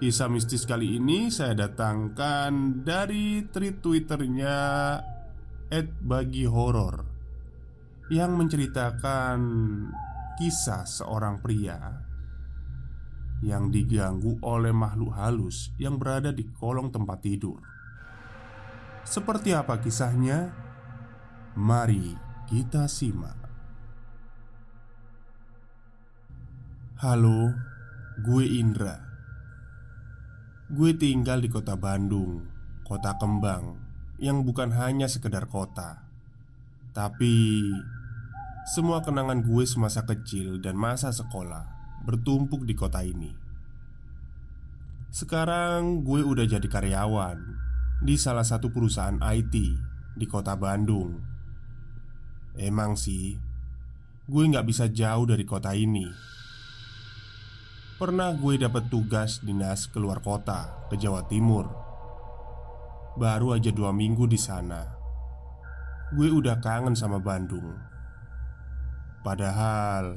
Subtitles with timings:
[0.00, 4.56] Kisah mistis kali ini saya datangkan dari tweet twitternya
[6.00, 7.04] bagi horror
[8.08, 9.40] Yang menceritakan
[10.40, 12.00] kisah seorang pria
[13.44, 17.60] Yang diganggu oleh makhluk halus yang berada di kolong tempat tidur.
[19.04, 20.48] Seperti apa kisahnya?
[21.60, 22.16] Mari
[22.48, 23.36] kita simak.
[27.00, 27.52] Halo,
[28.24, 29.09] gue Indra
[30.70, 32.46] Gue tinggal di kota Bandung,
[32.86, 33.74] kota kembang
[34.22, 36.06] yang bukan hanya sekedar kota,
[36.94, 37.58] tapi
[38.70, 41.66] semua kenangan gue semasa kecil dan masa sekolah
[42.06, 43.34] bertumpuk di kota ini.
[45.10, 47.42] Sekarang gue udah jadi karyawan
[48.06, 49.54] di salah satu perusahaan IT
[50.14, 51.18] di kota Bandung.
[52.54, 53.34] Emang sih,
[54.30, 56.30] gue nggak bisa jauh dari kota ini
[58.00, 61.68] Pernah gue dapat tugas dinas keluar kota ke Jawa Timur.
[63.20, 64.88] Baru aja dua minggu di sana.
[66.16, 67.76] Gue udah kangen sama Bandung.
[69.20, 70.16] Padahal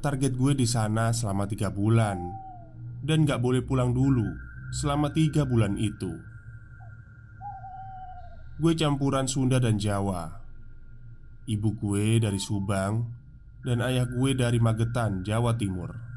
[0.00, 2.16] target gue di sana selama tiga bulan
[3.04, 4.32] dan gak boleh pulang dulu
[4.72, 6.16] selama tiga bulan itu.
[8.56, 10.32] Gue campuran Sunda dan Jawa.
[11.44, 13.04] Ibu gue dari Subang
[13.68, 16.09] dan ayah gue dari Magetan, Jawa Timur.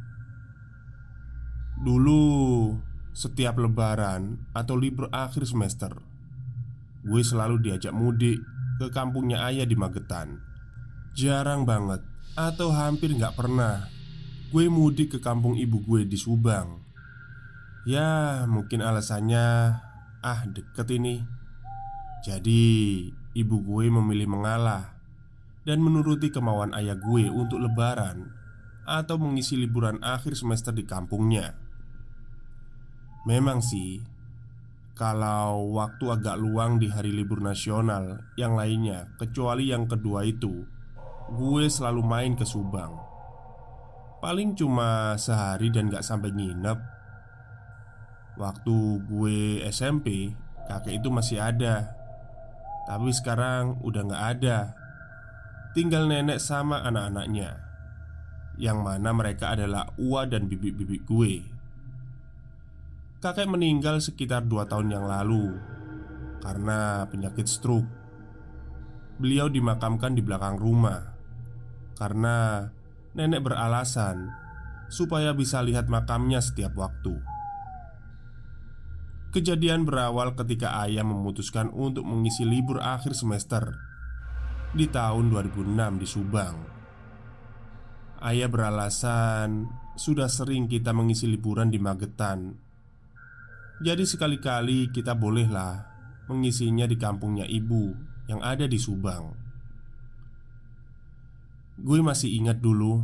[1.82, 2.74] Dulu,
[3.14, 5.94] setiap lebaran atau libur akhir semester,
[7.02, 8.42] gue selalu diajak mudik
[8.78, 10.42] ke kampungnya ayah di Magetan.
[11.14, 12.02] Jarang banget,
[12.34, 13.86] atau hampir nggak pernah,
[14.50, 16.82] gue mudik ke kampung ibu gue di Subang.
[17.86, 19.78] Ya, mungkin alasannya,
[20.22, 21.22] ah deket ini.
[22.24, 24.96] Jadi, ibu gue memilih mengalah
[25.68, 28.32] dan menuruti kemauan ayah gue untuk lebaran
[28.84, 31.63] atau mengisi liburan akhir semester di kampungnya.
[33.24, 34.04] Memang sih,
[35.00, 40.68] kalau waktu agak luang di hari libur nasional yang lainnya, kecuali yang kedua itu,
[41.32, 43.00] gue selalu main ke Subang.
[44.20, 46.80] Paling cuma sehari dan gak sampai nginep.
[48.36, 48.76] Waktu
[49.08, 50.36] gue SMP,
[50.68, 51.96] kakek itu masih ada,
[52.92, 54.58] tapi sekarang udah gak ada.
[55.72, 57.56] Tinggal nenek sama anak-anaknya,
[58.60, 61.53] yang mana mereka adalah Ua dan bibik-bibik gue.
[63.24, 65.56] Kakek meninggal sekitar dua tahun yang lalu
[66.44, 67.88] karena penyakit stroke.
[69.16, 71.16] Beliau dimakamkan di belakang rumah
[71.96, 72.68] karena
[73.16, 74.28] nenek beralasan
[74.92, 77.16] supaya bisa lihat makamnya setiap waktu.
[79.32, 83.72] Kejadian berawal ketika ayah memutuskan untuk mengisi libur akhir semester
[84.76, 86.58] di tahun 2006 di Subang.
[88.20, 92.73] Ayah beralasan sudah sering kita mengisi liburan di Magetan
[93.82, 95.88] jadi sekali-kali kita bolehlah
[96.30, 97.96] mengisinya di kampungnya ibu
[98.30, 99.34] yang ada di Subang
[101.74, 103.02] Gue masih ingat dulu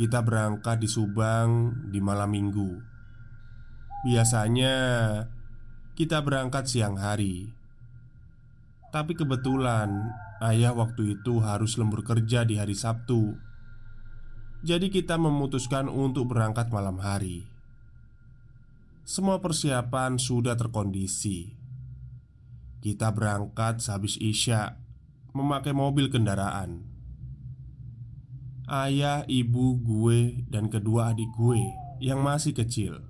[0.00, 2.72] Kita berangkat di Subang di malam minggu
[4.08, 4.74] Biasanya
[5.92, 7.52] kita berangkat siang hari
[8.90, 10.08] Tapi kebetulan
[10.42, 13.38] ayah waktu itu harus lembur kerja di hari Sabtu.
[14.62, 17.46] Jadi kita memutuskan untuk berangkat malam hari.
[19.02, 21.58] Semua persiapan sudah terkondisi.
[22.78, 24.78] Kita berangkat sehabis Isya
[25.34, 26.86] memakai mobil kendaraan.
[28.70, 31.66] Ayah, ibu, gue, dan kedua adik gue
[31.98, 33.02] yang masih kecil.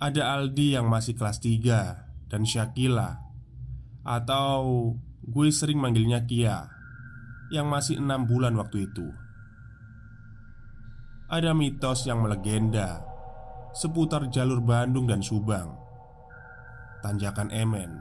[0.00, 3.20] Ada Aldi yang masih kelas 3 dan Syakila
[4.08, 6.64] atau gue sering manggilnya Kia
[7.52, 9.04] yang masih enam bulan waktu itu.
[11.28, 13.15] Ada mitos yang melegenda
[13.76, 15.76] seputar jalur Bandung dan Subang.
[17.04, 18.00] Tanjakan Emen.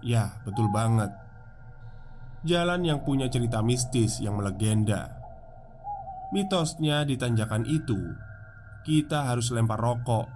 [0.00, 1.12] Ya, betul banget.
[2.48, 5.20] Jalan yang punya cerita mistis yang melegenda.
[6.32, 8.00] Mitosnya di tanjakan itu,
[8.88, 10.26] kita harus lempar rokok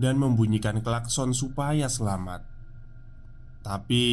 [0.00, 2.40] dan membunyikan klakson supaya selamat.
[3.60, 4.04] Tapi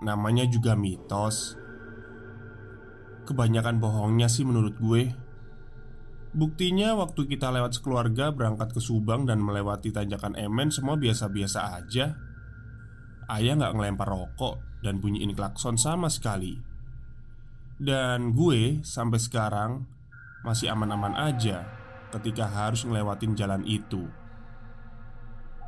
[0.00, 1.58] namanya juga mitos.
[3.26, 5.27] Kebanyakan bohongnya sih menurut gue.
[6.38, 12.14] Buktinya waktu kita lewat sekeluarga berangkat ke Subang dan melewati tanjakan Emen semua biasa-biasa aja.
[13.26, 16.54] Ayah nggak ngelempar rokok dan bunyiin klakson sama sekali.
[17.74, 19.82] Dan gue sampai sekarang
[20.46, 21.66] masih aman-aman aja
[22.14, 24.06] ketika harus ngelewatin jalan itu.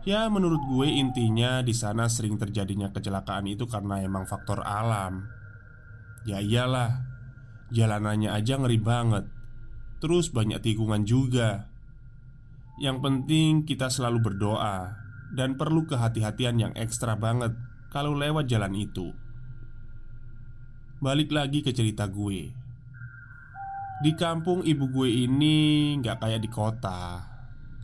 [0.06, 5.26] Ya menurut gue intinya di sana sering terjadinya kecelakaan itu karena emang faktor alam.
[6.22, 7.10] Ya iyalah
[7.70, 9.39] Jalanannya aja ngeri banget
[10.00, 11.68] Terus banyak tikungan juga.
[12.80, 14.96] Yang penting kita selalu berdoa
[15.36, 17.52] Dan perlu kehati-hatian yang ekstra banget
[17.92, 19.12] Kalau lewat jalan itu.
[21.00, 22.52] Balik lagi ke cerita gue.
[24.00, 27.20] Di kampung ibu gue ini nggak kayak di kota.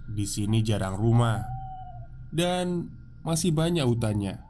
[0.09, 1.41] Di sini jarang rumah
[2.33, 2.89] Dan
[3.21, 4.41] masih banyak hutannya.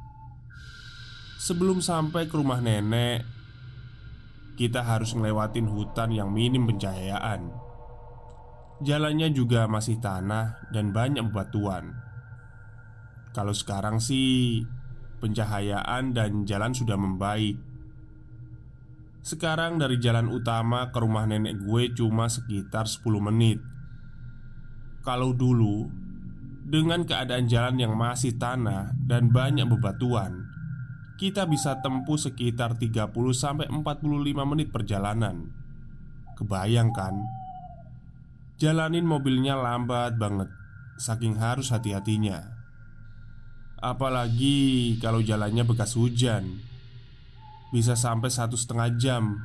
[1.43, 3.36] Sebelum sampai ke rumah nenek
[4.57, 7.53] kita harus ngelewatin hutan yang minim pencahayaan.
[8.81, 11.97] Jalannya juga masih tanah dan banyak bebatuan.
[13.37, 14.65] Kalau sekarang sih
[15.21, 17.57] pencahayaan dan jalan sudah membaik.
[19.21, 23.61] Sekarang dari jalan utama ke rumah nenek gue cuma sekitar 10 menit.
[25.05, 25.89] Kalau dulu
[26.67, 30.56] dengan keadaan jalan yang masih tanah dan banyak bebatuan,
[31.17, 34.05] kita bisa tempuh sekitar 30 sampai 45
[34.45, 35.49] menit perjalanan.
[36.37, 37.17] Kebayangkan?
[38.61, 40.53] Jalanin mobilnya lambat banget
[41.01, 42.53] saking harus hati-hatinya.
[43.81, 46.61] Apalagi kalau jalannya bekas hujan.
[47.73, 49.37] Bisa sampai satu setengah jam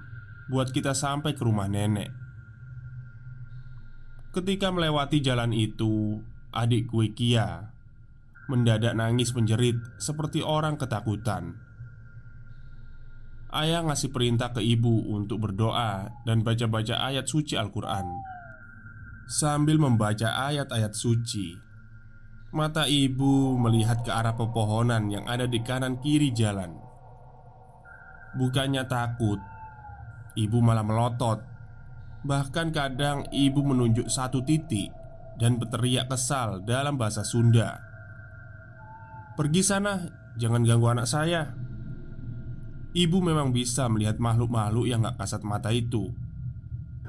[0.51, 2.12] buat kita sampai ke rumah nenek.
[4.31, 6.23] Ketika melewati jalan itu,
[6.56, 7.70] adik gue Kia
[8.51, 11.56] mendadak nangis menjerit seperti orang ketakutan.
[13.51, 18.07] Ayah ngasih perintah ke ibu untuk berdoa dan baca-baca ayat suci Al-Quran.
[19.27, 21.56] Sambil membaca ayat-ayat suci,
[22.56, 26.80] mata ibu melihat ke arah pepohonan yang ada di kanan kiri jalan.
[28.39, 29.39] Bukannya takut,
[30.39, 31.44] ibu malah melotot.
[32.24, 34.88] Bahkan kadang ibu menunjuk satu titik
[35.36, 37.90] dan berteriak kesal dalam bahasa Sunda.
[39.31, 40.04] Pergi sana,
[40.36, 41.56] jangan ganggu anak saya.
[42.92, 46.11] Ibu memang bisa melihat makhluk-makhluk yang gak kasat mata itu.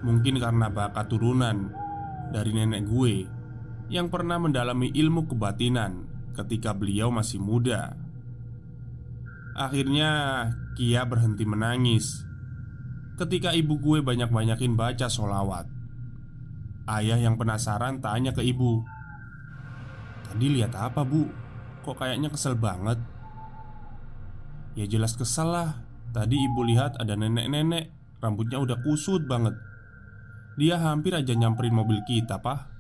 [0.03, 1.71] Mungkin karena bakat turunan
[2.35, 3.23] dari nenek gue
[3.87, 7.95] Yang pernah mendalami ilmu kebatinan ketika beliau masih muda.
[9.59, 10.11] Akhirnya
[10.79, 12.25] Kia berhenti menangis.
[13.21, 15.69] Ketika ibu gue banyak-banyakin baca solawat
[16.89, 18.81] Ayah yang penasaran tanya ke ibu
[20.25, 21.42] Tadi lihat apa bu?
[21.83, 22.99] Kok kayaknya kesel banget.
[24.79, 25.71] Ya jelas kesel lah.
[26.13, 29.59] Tadi ibu lihat ada nenek-nenek Rambutnya udah kusut banget.
[30.55, 32.71] Dia hampir aja nyamperin mobil kita pak.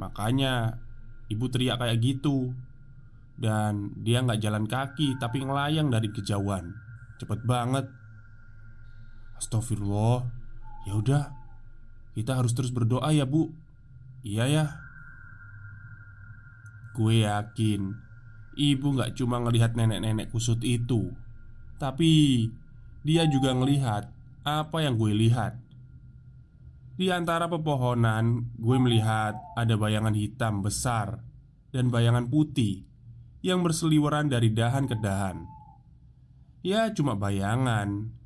[0.00, 0.80] Makanya
[1.26, 2.56] Ibu teriak kayak gitu.
[3.36, 6.72] Dan dia nggak jalan kaki Tapi ngelayang dari kejauhan.
[7.20, 7.84] Cepet banget.
[9.36, 10.24] Astagfirullah.
[10.88, 11.24] Ya udah
[12.16, 13.52] Kita harus terus berdoa ya bu.
[14.24, 14.64] Iya ya.
[16.96, 18.05] Gue yakin
[18.56, 21.12] Ibu gak cuma ngelihat nenek-nenek kusut itu
[21.76, 22.48] Tapi
[23.04, 24.08] Dia juga ngelihat
[24.48, 25.60] Apa yang gue lihat.
[26.96, 31.20] Di antara pepohonan Gue melihat ada bayangan hitam besar
[31.68, 32.88] Dan bayangan putih
[33.44, 35.44] Yang berseliweran dari dahan ke dahan.
[36.64, 38.16] Ya cuma bayangan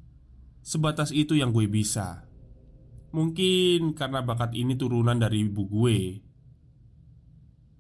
[0.62, 2.30] Sebatas itu yang gue bisa.
[3.10, 6.22] Mungkin karena bakat ini turunan dari ibu gue.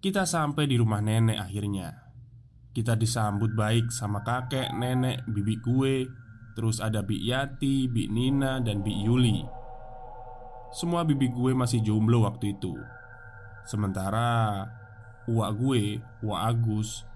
[0.00, 2.09] Kita sampai di rumah nenek akhirnya
[2.70, 5.94] Kita disambut baik sama kakek, nenek, bibi gue
[6.54, 9.40] Terus ada Bi Yati, Bi Nina, dan Bi Yuli.
[10.74, 12.74] Semua bibi gue masih jomblo waktu itu.
[13.66, 14.66] Sementara
[15.30, 17.06] Uak gue, Uak Agus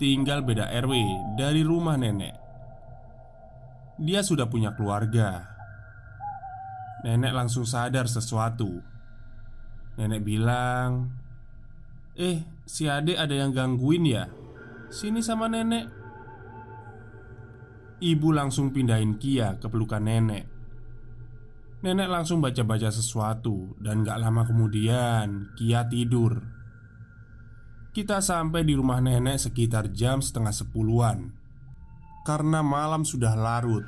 [0.00, 0.96] Tinggal beda RW
[1.36, 2.32] dari rumah nenek.
[4.00, 5.44] Dia sudah punya keluarga.
[7.04, 8.80] Nenek langsung sadar sesuatu.
[10.00, 11.12] Nenek bilang
[12.16, 14.24] Eh, si adek ada yang gangguin ya?
[14.90, 15.86] Sini sama nenek.
[18.02, 20.50] Ibu langsung pindahin Kia ke pelukan nenek.
[21.86, 26.42] Nenek langsung baca-baca sesuatu Dan gak lama kemudian Kia tidur.
[27.94, 31.38] Kita sampai di rumah nenek sekitar jam setengah sepuluhan.
[32.26, 33.86] Karena malam sudah larut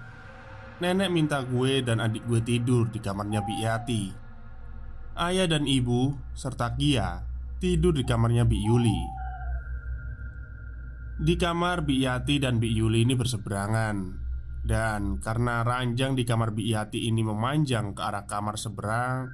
[0.78, 4.02] Nenek minta gue dan adik gue tidur di kamarnya Biati
[5.18, 7.22] Ayah dan ibu serta Kia
[7.60, 9.21] tidur di kamarnya Bi Yuli
[11.20, 13.96] di kamar Bi Yati dan Bi Yuli ini berseberangan
[14.64, 19.28] Dan karena ranjang di kamar Bi Yati ini memanjang ke arah kamar seberang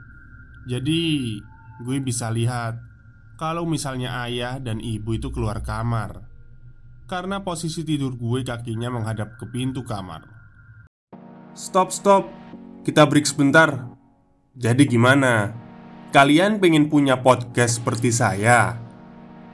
[0.66, 1.36] Jadi
[1.86, 2.82] gue bisa lihat
[3.38, 6.26] Kalau misalnya ayah dan ibu itu keluar kamar
[7.06, 10.26] Karena posisi tidur gue kakinya menghadap ke pintu kamar
[11.58, 12.30] Stop, stop.
[12.86, 13.90] Kita break sebentar.
[14.54, 15.50] Jadi gimana?
[16.14, 18.78] Kalian pengen punya podcast seperti saya?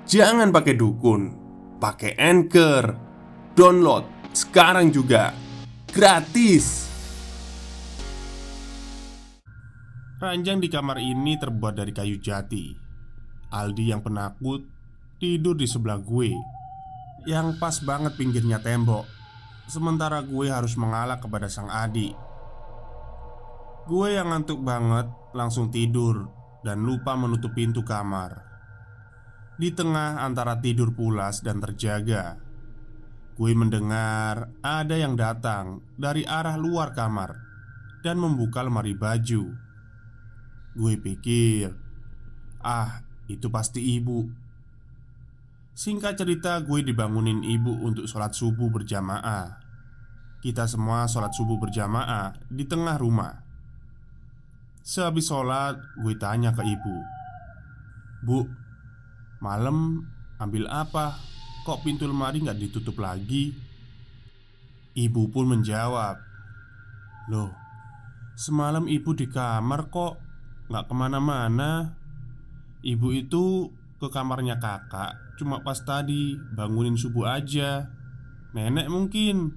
[0.04, 1.43] Jangan pakai dukun
[1.78, 2.84] pakai Anchor.
[3.54, 4.04] Download
[4.34, 5.30] sekarang juga.
[5.94, 6.90] Gratis.
[10.18, 12.74] Ranjang di kamar ini terbuat dari kayu jati.
[13.54, 14.66] Aldi yang penakut
[15.22, 16.34] tidur di sebelah gue,
[17.30, 19.06] yang pas banget pinggirnya tembok.
[19.70, 22.12] Sementara gue harus mengalah kepada sang adik.
[23.86, 26.26] Gue yang ngantuk banget langsung tidur
[26.64, 28.53] dan lupa menutup pintu kamar.
[29.54, 32.38] Di tengah antara tidur pulas dan terjaga.
[33.34, 37.34] Gue mendengar ada yang datang dari arah luar kamar
[38.06, 39.42] Dan membuka lemari baju.
[40.74, 41.84] Gue pikir
[42.64, 44.24] Ah, itu pasti ibu.
[45.76, 49.60] Singkat cerita gue dibangunin ibu untuk sholat subuh berjamaah.
[50.40, 53.44] Kita semua sholat subuh berjamaah di tengah rumah.
[54.80, 56.96] Sehabis sholat, gue tanya ke ibu
[58.24, 58.48] Bu,
[59.44, 60.00] Malam
[60.40, 61.20] ambil apa?
[61.68, 63.52] Kok pintu lemari nggak ditutup lagi?
[64.96, 66.16] Ibu pun menjawab
[67.28, 67.52] Loh,
[68.40, 70.16] semalam ibu di kamar kok
[70.72, 71.92] Nggak ke mana-mana?
[72.80, 73.68] Ibu itu
[74.00, 77.90] ke kamarnya kakak Cuma pas tadi bangunin subuh aja.
[78.54, 79.50] Nenek mungkin.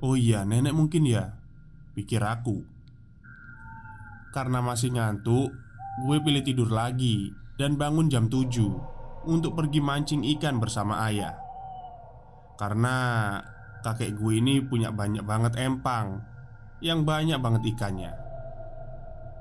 [0.00, 1.36] Oh iya, nenek mungkin ya
[1.92, 2.64] Pikir aku.
[4.32, 5.52] Karena masih ngantuk
[6.08, 11.34] Gue pilih tidur lagi dan bangun jam 7 untuk pergi mancing ikan bersama ayah.
[12.54, 12.96] Karena
[13.82, 16.22] kakek gue ini punya banyak banget empang
[16.80, 18.12] yang banyak banget ikannya.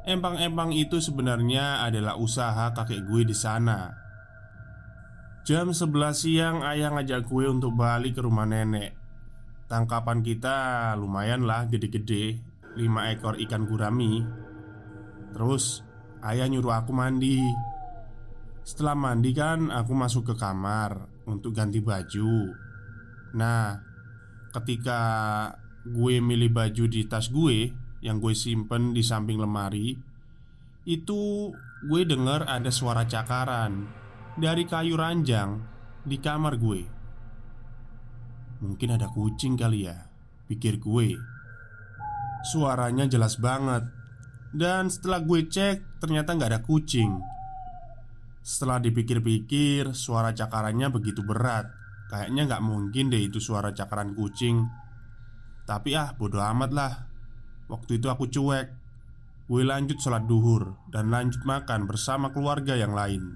[0.03, 3.95] Empang-empang itu sebenarnya adalah usaha kakek gue di sana.
[5.43, 8.95] Jam 11 siang ayah ngajak gue untuk balik ke rumah nenek.
[9.67, 12.39] Tangkapan kita lumayan lah gede-gede
[12.75, 14.21] 5 ekor ikan gurami
[15.33, 15.81] Terus
[16.21, 17.41] ayah nyuruh aku mandi
[18.63, 22.55] setelah mandi kan aku masuk ke kamar untuk ganti baju.
[23.35, 23.75] Nah
[24.53, 25.01] ketika
[25.83, 29.97] gue milih baju di tas gue Yang gue simpen di samping lemari
[30.87, 31.51] Itu
[31.83, 33.89] gue denger ada suara cakaran
[34.37, 35.59] Dari kayu ranjang
[36.03, 36.81] di kamar gue.
[38.63, 39.97] Mungkin ada kucing kali ya
[40.47, 41.15] Pikir gue.
[42.43, 43.87] Suaranya jelas banget.
[44.51, 47.32] Dan setelah gue cek ternyata nggak ada kucing
[48.43, 51.71] setelah dipikir-pikir, suara cakarannya begitu berat.
[52.11, 54.67] Kayaknya nggak mungkin deh itu suara cakaran kucing.
[55.63, 56.93] Tapi ah, bodoh amat lah.
[57.71, 58.67] Waktu itu aku cuek.
[59.47, 63.31] Gue lanjut sholat duhur dan lanjut makan bersama keluarga yang lain.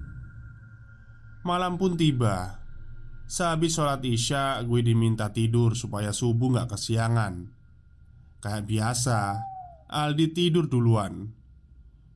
[1.40, 2.60] Malam pun tiba.
[3.24, 7.48] Sehabis sholat isya, gue diminta tidur supaya subuh nggak kesiangan.
[8.44, 9.20] Kayak biasa,
[9.88, 11.32] Aldi tidur duluan.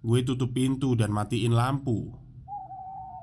[0.04, 2.21] Gue tutup pintu dan matiin lampu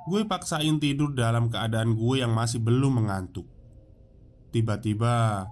[0.10, 3.46] Gue paksain tidur dalam keadaan gue yang masih belum mengantuk.
[4.50, 5.46] Tiba-tiba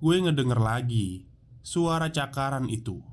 [0.00, 1.28] Gue ngedenger lagi
[1.60, 3.04] Suara cakaran itu.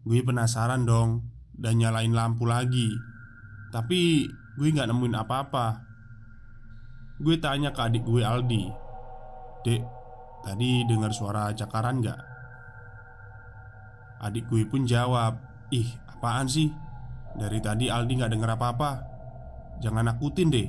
[0.00, 2.88] Gue penasaran dong Dan nyalain lampu lagi.
[3.68, 4.24] Tapi
[4.56, 5.84] gue gak nemuin apa-apa.
[7.20, 8.64] Gue tanya ke adik gue Aldi
[9.60, 9.82] Dek,
[10.40, 12.20] tadi dengar suara cakaran gak?
[14.24, 15.36] Adik gue pun jawab
[15.68, 16.72] Ih, apaan sih?
[17.36, 19.09] Dari tadi Aldi gak denger apa-apa
[19.80, 20.68] Jangan nakutin deh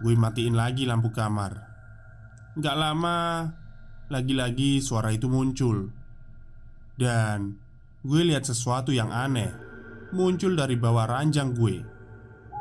[0.00, 1.52] gue matiin lagi lampu kamar.
[2.56, 3.46] Gak lama,
[4.08, 5.92] lagi-lagi suara itu muncul,
[6.96, 7.60] dan
[8.02, 9.52] gue lihat sesuatu yang aneh
[10.10, 11.84] muncul dari bawah ranjang gue,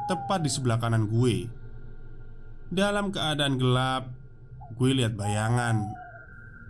[0.05, 1.47] tepat di sebelah kanan gue.
[2.69, 4.13] Dalam keadaan gelap,
[4.77, 5.89] gue lihat bayangan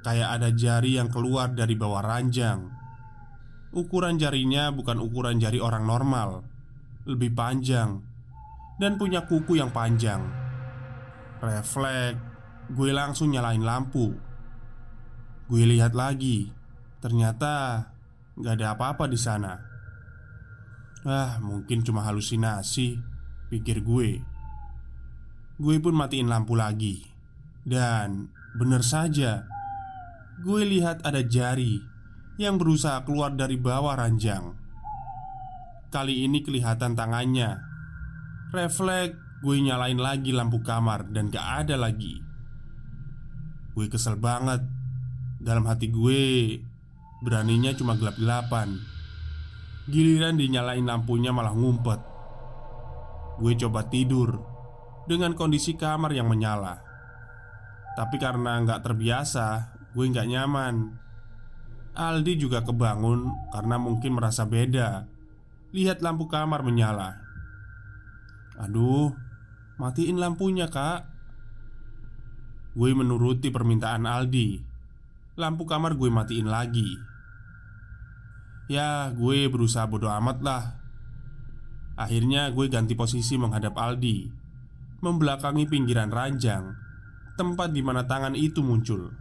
[0.05, 2.71] kayak ada jari yang keluar dari bawah ranjang.
[3.75, 6.47] Ukuran jarinya bukan ukuran jari orang normal,
[7.07, 8.03] lebih panjang
[8.79, 10.23] dan punya kuku yang panjang.
[11.39, 12.19] Refleks,
[12.71, 14.11] gue langsung nyalain lampu.
[15.47, 16.51] Gue lihat lagi,
[16.99, 17.83] ternyata
[18.35, 19.53] nggak ada apa-apa di sana.
[21.07, 22.99] Ah, mungkin cuma halusinasi,
[23.47, 24.19] pikir gue.
[25.59, 27.07] Gue pun matiin lampu lagi,
[27.63, 29.47] dan bener saja,
[30.43, 31.79] gue lihat ada jari
[32.35, 34.58] yang berusaha keluar dari bawah ranjang.
[35.89, 37.57] Kali ini kelihatan tangannya.
[38.53, 42.21] Refleks, gue nyalain lagi lampu kamar dan gak ada lagi.
[43.73, 44.61] Gue kesel banget.
[45.41, 46.61] Dalam hati gue,
[47.25, 48.77] beraninya cuma gelap-gelapan.
[49.89, 51.97] Giliran dinyalain lampunya malah ngumpet.
[53.41, 54.45] Gue coba tidur
[55.09, 56.85] dengan kondisi kamar yang menyala.
[57.97, 60.75] Tapi karena nggak terbiasa, gue nggak nyaman.
[61.97, 65.17] Aldi juga kebangun karena mungkin merasa beda
[65.69, 67.21] Lihat lampu kamar menyala.
[68.59, 69.13] Aduh,
[69.77, 71.05] matiin lampunya kak.
[72.73, 74.59] Gue menuruti permintaan Aldi.
[75.39, 76.99] Lampu kamar gue matiin lagi.
[78.69, 80.63] Ya, gue berusaha bodo amat lah.
[81.97, 84.29] Akhirnya gue ganti posisi menghadap Aldi.
[84.99, 86.89] Membelakangi pinggiran ranjang
[87.39, 89.15] Tempat di mana tangan itu muncul.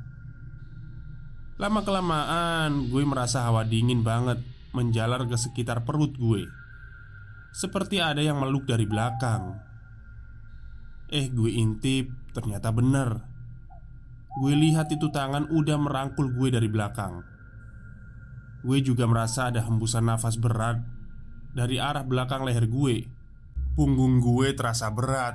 [1.55, 4.43] Lama-kelamaan gue merasa hawa dingin banget
[4.79, 6.47] Menjalar ke sekitar perut gue.
[7.51, 9.59] Seperti ada yang meluk dari belakang.
[11.11, 13.19] Eh gue intip Ternyata bener
[14.39, 17.27] Gue lihat itu tangan udah merangkul gue dari belakang.
[18.63, 20.79] Gue juga merasa ada hembusan nafas berat
[21.51, 23.03] Dari arah belakang leher gue.
[23.75, 25.35] Punggung gue terasa berat.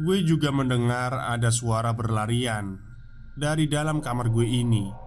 [0.00, 2.80] Gue juga mendengar ada suara berlarian
[3.36, 5.01] Dari dalam kamar gue ini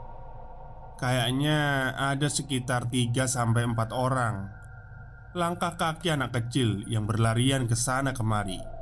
[0.96, 4.48] Kayaknya ada sekitar 3 sampai 4 orang.
[5.36, 8.76] Langkah kaki anak kecil yang berlarian ke sana kemari.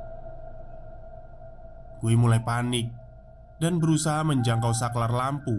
[2.04, 2.92] Gue mulai panik
[3.56, 5.56] Dan berusaha menjangkau saklar lampu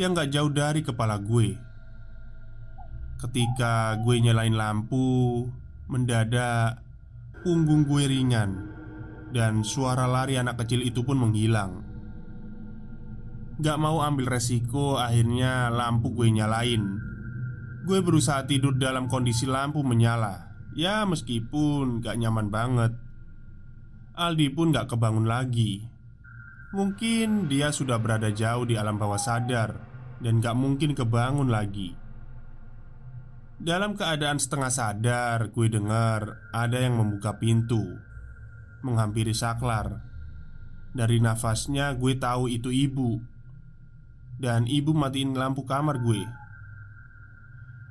[0.00, 1.60] Yang gak jauh dari kepala gue
[3.20, 5.44] Ketika gue nyalain lampu
[5.92, 6.80] Mendadak
[7.44, 8.72] Punggung gue ringan
[9.28, 11.84] Dan suara lari anak kecil itu pun menghilang
[13.58, 17.02] Gak mau ambil resiko Akhirnya lampu gue nyalain.
[17.82, 20.54] Gue berusaha tidur dalam kondisi lampu menyala.
[20.78, 22.94] Ya meskipun gak nyaman banget.
[24.14, 25.82] Aldi pun gak kebangun lagi.
[26.70, 29.72] Mungkin dia sudah berada jauh di alam bawah sadar
[30.20, 31.96] Dan gak mungkin kebangun lagi.
[33.58, 37.82] Dalam keadaan setengah sadar Gue dengar ada yang membuka pintu
[38.84, 40.04] Menghampiri saklar.
[40.92, 43.37] Dari nafasnya gue tahu itu ibu
[44.38, 46.22] dan ibu matiin lampu kamar gue.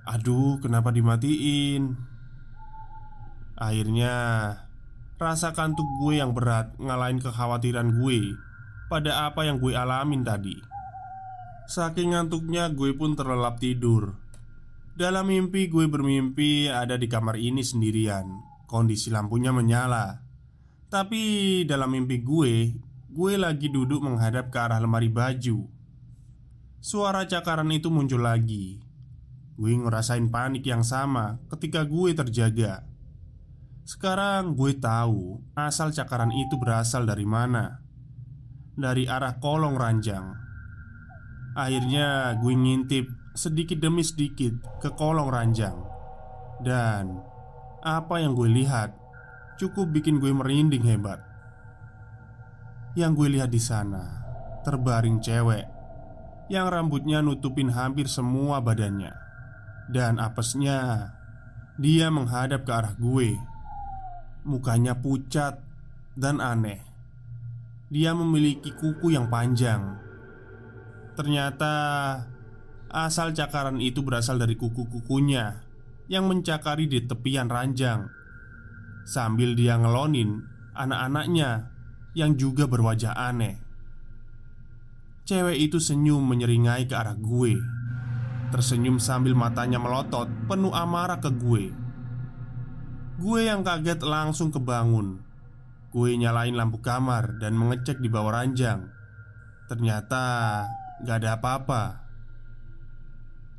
[0.08, 2.00] Aduh, kenapa dimatiin?
[3.60, 4.16] Akhirnya
[5.18, 8.38] Rasa kantuk gue yang berat ngalahin kekhawatiran gue
[8.86, 10.54] Pada apa yang gue alamin tadi.
[11.68, 14.16] Saking ngantuknya gue pun terlelap tidur.
[14.96, 18.30] Dalam mimpi gue bermimpi ada di kamar ini sendirian.
[18.70, 20.24] Kondisi lampunya menyala.
[20.88, 22.54] Tapi dalam mimpi gue
[23.12, 25.77] Gue lagi duduk menghadap ke arah lemari baju
[26.78, 28.78] Suara cakaran itu muncul lagi.
[29.58, 32.86] Gue ngerasain panik yang sama ketika gue terjaga.
[33.82, 37.82] Sekarang gue tahu asal cakaran itu berasal dari mana.
[38.78, 40.38] Dari arah kolong ranjang.
[41.58, 45.82] Akhirnya gue ngintip sedikit demi sedikit ke kolong ranjang.
[46.62, 47.18] Dan
[47.82, 48.94] apa yang gue lihat
[49.58, 51.26] cukup bikin gue merinding hebat.
[52.94, 54.22] Yang gue lihat di sana
[54.62, 55.77] terbaring cewek
[56.48, 59.12] yang rambutnya nutupin hampir semua badannya,
[59.92, 61.12] dan apesnya
[61.78, 63.38] dia menghadap ke arah gue.
[64.48, 65.60] Mukanya pucat
[66.16, 66.80] dan aneh.
[67.92, 70.00] Dia memiliki kuku yang panjang.
[71.20, 71.74] Ternyata
[72.88, 75.68] asal cakaran itu berasal dari kuku-kukunya
[76.08, 78.08] yang mencakari di tepian ranjang.
[79.04, 81.72] Sambil dia ngelonin anak-anaknya
[82.16, 83.67] yang juga berwajah aneh.
[85.28, 87.60] Cewek itu senyum menyeringai ke arah gue.
[88.48, 91.76] Tersenyum sambil matanya melotot penuh amarah ke gue.
[93.20, 95.20] Gue yang kaget langsung kebangun.
[95.92, 98.88] Gue nyalain lampu kamar dan mengecek di bawah ranjang.
[99.68, 100.24] Ternyata
[101.04, 101.84] gak ada apa-apa.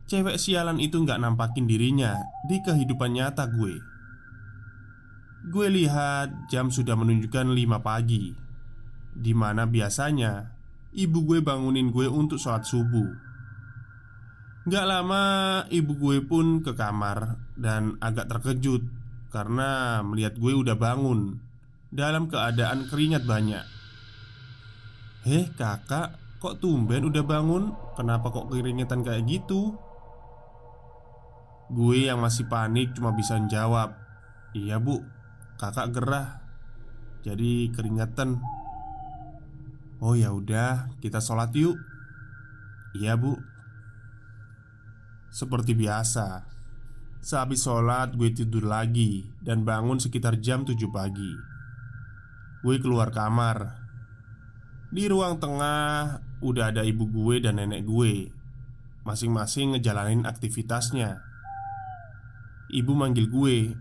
[0.09, 2.17] Cewek sialan itu gak nampakin dirinya
[2.49, 3.77] di kehidupan nyata gue.
[5.53, 8.35] Gue lihat jam sudah menunjukkan 5 pagi
[9.15, 10.58] Di mana biasanya
[10.89, 13.29] Ibu gue bangunin gue untuk sholat subuh
[14.69, 15.23] Gak lama
[15.69, 18.85] ibu gue pun ke kamar Dan agak terkejut
[19.29, 21.37] Karena melihat gue udah bangun
[21.93, 23.65] Dalam keadaan keringat banyak
[25.29, 27.75] Heh kakak Kok tumben udah bangun?
[27.99, 29.75] Kenapa kok keringetan kayak gitu?
[31.69, 33.93] Gue yang masih panik cuma bisa jawab
[34.57, 35.05] Iya bu
[35.61, 36.41] Kakak gerah
[37.27, 38.41] Jadi keringetan
[39.99, 41.75] Oh ya udah, kita sholat yuk.
[42.95, 43.35] Iya bu.
[45.27, 46.47] Seperti biasa,
[47.19, 51.35] sehabis sholat gue tidur lagi dan bangun sekitar jam 7 pagi.
[52.63, 53.75] Gue keluar kamar.
[54.95, 58.31] Di ruang tengah udah ada ibu gue dan nenek gue,
[59.03, 61.19] masing-masing ngejalanin aktivitasnya.
[62.71, 63.75] Ibu manggil gue,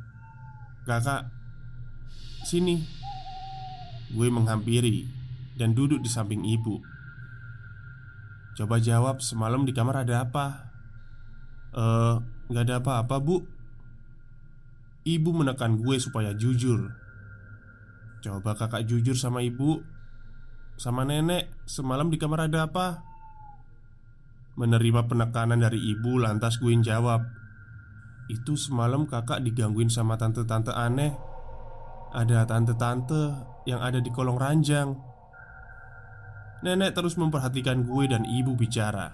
[0.81, 1.29] "Kakak,
[2.41, 2.81] sini."
[4.17, 5.16] Gue menghampiri
[5.57, 6.77] dan duduk di samping ibu.
[8.57, 10.45] Coba jawab, semalam di kamar ada apa?
[11.77, 12.15] Eh,
[12.49, 13.37] nggak ada apa-apa, Bu.
[15.05, 16.89] Ibu menekan gue supaya jujur.
[18.21, 19.85] Coba kakak jujur sama ibu,
[20.77, 23.05] sama nenek, semalam di kamar ada apa?
[24.57, 27.29] Menerima penekanan dari ibu, lantas gue jawab,
[28.25, 31.13] "Itu semalam kakak digangguin sama tante-tante aneh.
[32.09, 33.37] Ada tante-tante
[33.69, 35.16] yang ada di kolong ranjang."
[36.65, 39.13] Nenek terus memperhatikan gue dan ibu bicara.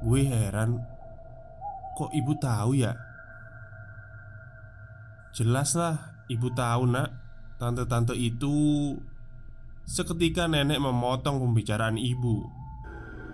[0.00, 0.80] Gue heran,
[1.98, 2.94] kok ibu tahu ya?
[5.34, 7.10] Jelaslah, ibu tahu nak,
[7.60, 8.94] tante-tante itu.
[9.84, 12.46] Seketika nenek memotong pembicaraan ibu.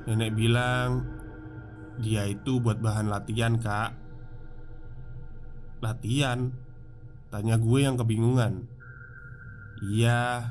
[0.09, 1.07] Nenek bilang,
[2.03, 3.95] dia itu buat bahan latihan, kak.
[5.85, 6.51] Latihan?
[7.31, 8.67] Tanya gue yang kebingungan.
[9.85, 10.51] Iya,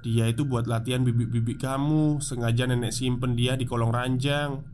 [0.00, 4.64] dia itu buat latihan bibit-bibit kamu Sengaja nenek simpen dia di kolong ranjang.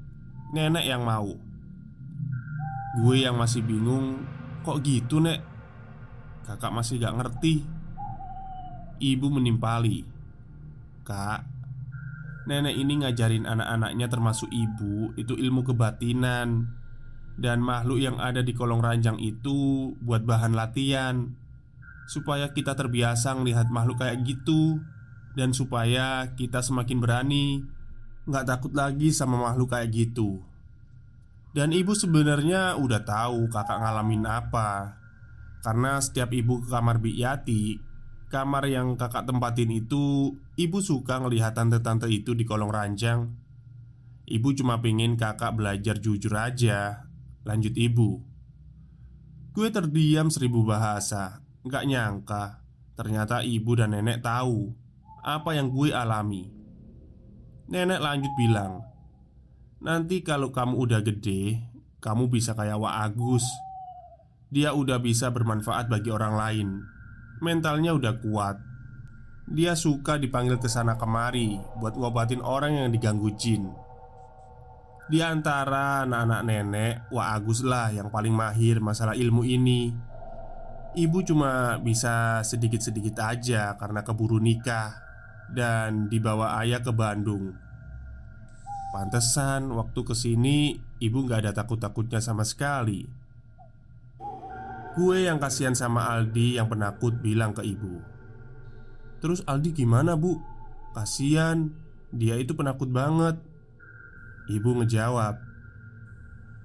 [0.55, 1.35] Nenek yang mau.
[2.97, 4.23] Gue yang masih bingung
[4.63, 5.43] Kok gitu nek?
[6.47, 7.67] Kakak masih gak ngerti.
[9.03, 10.07] Ibu menimpali.
[11.03, 11.43] Kak
[12.47, 16.71] Nenek ini ngajarin anak-anaknya termasuk ibu Itu ilmu kebatinan.
[17.37, 21.35] Dan makhluk yang ada di kolong ranjang itu Buat bahan latihan.
[22.07, 24.79] Supaya kita terbiasa melihat makhluk kayak gitu
[25.37, 27.77] dan supaya kita semakin berani
[28.27, 30.43] Nggak takut lagi sama makhluk kayak gitu.
[31.55, 34.99] Dan ibu sebenarnya udah tahu kakak ngalamin apa.
[35.63, 37.79] Karena setiap ibu ke kamar Yati
[38.27, 43.31] Kamar yang kakak tempatin itu Ibu suka ngelihat tante-tante itu di kolong ranjang.
[44.27, 47.07] Ibu cuma pengen kakak belajar jujur aja.
[47.47, 48.27] Lanjut ibu.
[49.55, 51.47] Gue terdiam seribu bahasa.
[51.63, 52.45] Nggak nyangka
[52.97, 54.73] Ternyata ibu dan nenek tahu
[55.27, 56.47] apa yang gue alami.
[57.67, 58.87] Nenek lanjut bilang,
[59.83, 61.67] "Nanti kalau kamu udah gede,
[61.99, 63.43] kamu bisa kayak Wak Agus.
[64.55, 66.69] Dia udah bisa bermanfaat bagi orang lain.
[67.43, 68.63] Mentalnya udah kuat.
[69.51, 73.67] Dia suka dipanggil ke sana kemari buat ngobatin orang yang diganggu jin."
[75.07, 79.91] Di antara anak-anak nenek, Wak Agus lah yang paling mahir masalah ilmu ini.
[80.99, 85.06] Ibu cuma bisa sedikit-sedikit aja karena keburu nikah
[85.53, 87.55] dan dibawa ayah ke Bandung.
[88.95, 93.05] Pantesan waktu ke sini ibu gak ada takut-takutnya sama sekali.
[94.97, 98.01] Gue yang kasihan sama Aldi yang penakut bilang ke ibu.
[99.21, 100.41] Terus Aldi gimana bu?
[100.97, 101.77] Kasian,
[102.09, 103.37] dia itu penakut banget.
[104.49, 105.37] Ibu ngejawab,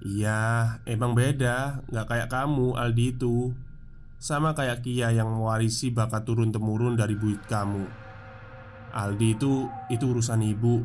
[0.02, 3.54] Iya, emang beda, gak kayak kamu Aldi itu.
[4.18, 8.01] Sama kayak Kia yang mewarisi bakat turun-temurun dari buyut kamu.
[8.92, 10.84] Aldi itu itu urusan ibu.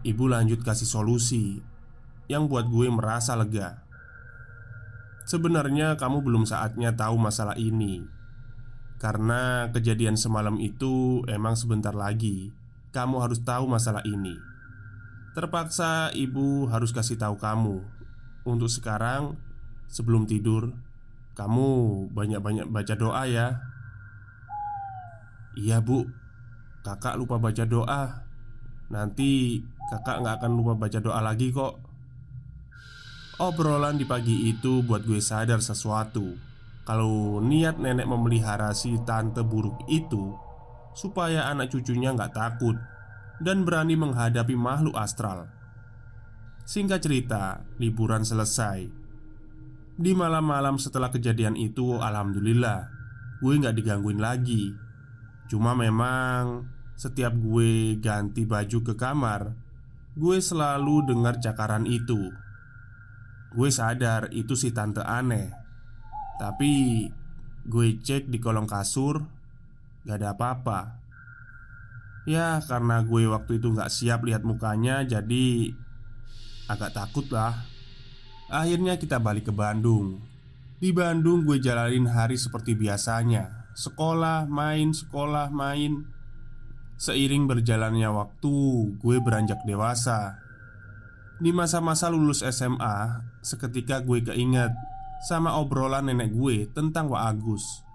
[0.00, 1.60] Ibu lanjut kasih solusi
[2.24, 3.84] yang buat gue merasa lega.
[5.28, 8.00] Sebenarnya kamu belum saatnya tahu masalah ini.
[8.96, 12.50] Karena kejadian semalam itu emang sebentar lagi
[12.90, 14.34] Kamu harus tahu masalah ini.
[15.36, 17.84] Terpaksa ibu harus kasih tahu kamu.
[18.48, 19.36] Untuk sekarang
[19.86, 20.72] sebelum tidur
[21.36, 23.60] Kamu banyak-banyak baca doa ya.
[25.54, 26.08] Iya bu
[26.88, 28.24] Kakak lupa baca doa.
[28.88, 29.60] Nanti
[29.92, 31.84] kakak nggak akan lupa baca doa lagi kok.
[33.44, 36.32] Obrolan di pagi itu buat gue sadar sesuatu.
[36.88, 40.32] Kalau niat nenek memelihara si tante buruk itu
[40.96, 42.80] Supaya anak cucunya nggak takut
[43.36, 45.52] Dan berani menghadapi makhluk astral.
[46.64, 48.88] Singkat cerita, liburan selesai.
[50.00, 52.88] Di malam-malam setelah kejadian itu Alhamdulillah
[53.44, 54.72] Gue nggak digangguin lagi.
[55.52, 59.54] Cuma memang Setiap gue ganti baju ke kamar
[60.18, 62.34] Gue selalu dengar cakaran itu.
[63.54, 65.54] Gue sadar itu si tante aneh.
[66.42, 67.06] Tapi
[67.62, 69.22] Gue cek di kolong kasur
[70.02, 70.98] Gak ada apa-apa.
[72.26, 75.70] Ya karena gue waktu itu gak siap lihat mukanya Jadi
[76.66, 77.54] Agak takut lah
[78.48, 80.24] Akhirnya kita balik ke Bandung.
[80.80, 83.68] Di Bandung gue jalanin hari seperti biasanya.
[83.76, 86.08] Sekolah, main, sekolah, main
[86.98, 88.54] Seiring berjalannya waktu
[88.98, 90.42] Gue beranjak dewasa.
[91.38, 94.74] Di masa-masa lulus SMA Seketika gue keinget
[95.30, 97.86] Sama obrolan nenek gue tentang Wak Agus.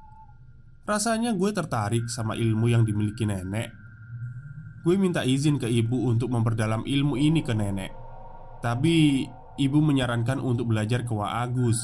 [0.87, 3.71] Rasanya gue tertarik sama ilmu yang dimiliki nenek.
[4.83, 7.95] Gue minta izin ke ibu untuk memperdalam ilmu ini ke nenek.
[8.59, 9.23] Tapi
[9.55, 11.79] ibu menyarankan untuk belajar ke Wak Agus.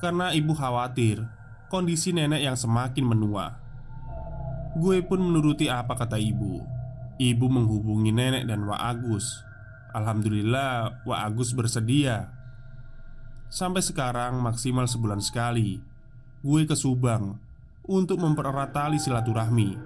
[0.00, 1.20] Karena ibu khawatir
[1.68, 3.63] kondisi nenek yang semakin menua
[4.74, 6.58] Gue pun menuruti apa kata ibu
[7.16, 9.42] Ibu menghubungi nenek dan Wak Agus
[9.94, 12.34] Alhamdulillah Wak Agus bersedia
[13.46, 15.78] Sampai sekarang maksimal sebulan sekali
[16.42, 17.38] Gue ke Subang
[17.86, 19.78] Untuk mempererat tali silaturahmi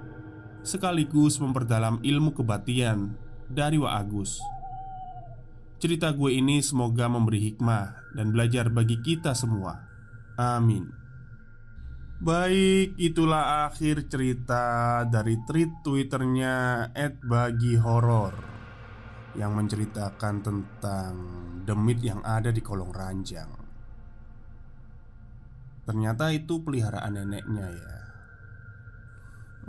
[0.64, 3.12] Sekaligus memperdalam ilmu kebatian
[3.53, 4.40] Dari Wak Agus
[5.79, 9.79] Cerita gue ini semoga memberi hikmah dan belajar bagi kita semua.
[10.35, 10.90] Amin.
[12.18, 16.90] Baik, itulah akhir cerita dari tweet twitternya
[17.22, 18.35] @bagi_horor
[19.38, 21.12] yang menceritakan tentang
[21.62, 23.46] demit yang ada di kolong ranjang.
[25.87, 27.96] Ternyata itu peliharaan neneknya ya.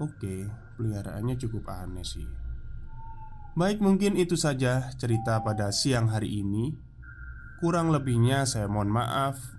[0.02, 2.26] Oke, peliharaannya cukup aneh sih.
[3.54, 6.74] Baik, mungkin itu saja cerita pada siang hari ini.
[7.62, 9.59] Kurang lebihnya, saya mohon maaf.